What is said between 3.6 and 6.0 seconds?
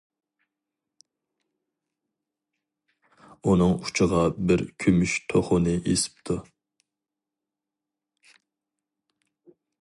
ئۇچىغا بىر كۈمۈش توخۇنى